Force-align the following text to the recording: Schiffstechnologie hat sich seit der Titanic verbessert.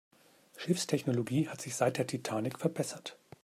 Schiffstechnologie 0.57 1.47
hat 1.47 1.61
sich 1.61 1.75
seit 1.75 1.99
der 1.99 2.07
Titanic 2.07 2.57
verbessert. 2.57 3.19